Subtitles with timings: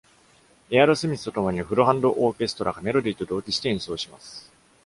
[0.71, 4.51] エアロスミスとともに、フルハンドオーケストラがメロディと同期して演奏します。